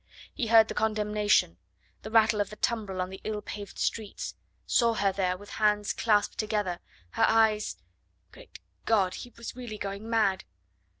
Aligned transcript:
He 0.33 0.47
heard 0.47 0.67
the 0.67 0.73
condemnation, 0.73 1.59
the 2.01 2.09
rattle 2.09 2.41
of 2.41 2.49
the 2.49 2.55
tumbril 2.55 2.99
on 3.03 3.11
the 3.11 3.21
ill 3.23 3.39
paved 3.43 3.77
streets 3.77 4.33
saw 4.65 4.95
her 4.95 5.11
there 5.11 5.37
with 5.37 5.51
hands 5.61 5.93
clasped 5.93 6.39
together, 6.39 6.79
her 7.11 7.25
eyes 7.27 7.77
Great 8.31 8.57
God! 8.85 9.13
he 9.13 9.31
was 9.37 9.55
really 9.55 9.77
going 9.77 10.09
mad! 10.09 10.43